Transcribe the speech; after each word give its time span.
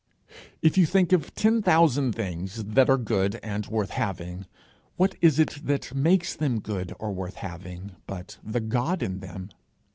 If 0.63 0.79
you 0.79 0.87
think 0.87 1.11
of 1.11 1.35
ten 1.35 1.61
thousand 1.61 2.15
things 2.15 2.63
that 2.63 2.89
are 2.89 2.97
good 2.97 3.39
and 3.43 3.67
worth 3.67 3.91
having, 3.91 4.47
what 4.95 5.13
is 5.21 5.37
it 5.37 5.59
that 5.63 5.93
makes 5.93 6.35
them 6.35 6.59
good 6.59 6.91
or 6.97 7.11
worth 7.11 7.35
having 7.35 7.91
but 8.07 8.39
the 8.43 8.61
God 8.61 9.03
in 9.03 9.19
them? 9.19 9.51